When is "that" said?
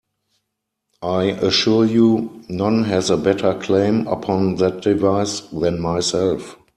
4.55-4.81